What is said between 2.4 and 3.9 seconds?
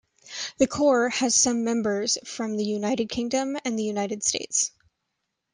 the United Kingdom and the